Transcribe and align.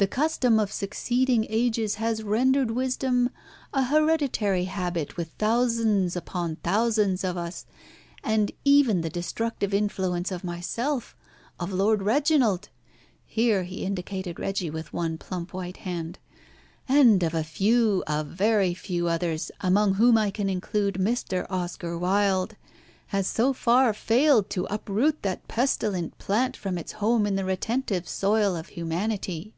The 0.00 0.06
custom 0.06 0.60
of 0.60 0.70
succeeding 0.70 1.44
ages 1.48 1.96
has 1.96 2.22
rendered 2.22 2.70
wisdom 2.70 3.30
a 3.74 3.82
hereditary 3.86 4.66
habit 4.66 5.16
with 5.16 5.30
thousands 5.38 6.14
upon 6.14 6.54
thousands 6.62 7.24
of 7.24 7.36
us, 7.36 7.66
and 8.22 8.52
even 8.64 9.00
the 9.00 9.10
destructive 9.10 9.74
influence 9.74 10.30
of 10.30 10.44
myself, 10.44 11.16
of 11.58 11.72
Lord 11.72 12.04
Reginald" 12.04 12.68
here 13.26 13.64
he 13.64 13.82
indicated 13.84 14.38
Reggie, 14.38 14.70
with 14.70 14.92
one 14.92 15.18
plump, 15.18 15.52
white 15.52 15.78
hand 15.78 16.20
"and 16.88 17.20
of 17.24 17.34
a 17.34 17.42
few, 17.42 18.04
a 18.06 18.22
very 18.22 18.74
few 18.74 19.08
others, 19.08 19.50
among 19.62 19.94
whom 19.94 20.16
I 20.16 20.30
can 20.30 20.48
include 20.48 20.94
Mr. 20.94 21.44
Oscar 21.50 21.98
Wilde, 21.98 22.54
has 23.08 23.26
so 23.26 23.52
far 23.52 23.92
failed 23.92 24.48
to 24.50 24.64
uproot 24.66 25.22
that 25.22 25.48
pestilent 25.48 26.18
plant 26.18 26.56
from 26.56 26.78
its 26.78 26.92
home 27.02 27.26
in 27.26 27.34
the 27.34 27.44
retentive 27.44 28.08
soil 28.08 28.54
of 28.54 28.68
humanity. 28.68 29.54